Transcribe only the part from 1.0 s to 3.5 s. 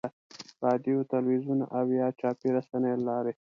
تلویزیون او یا چاپي رسنیو له لارې.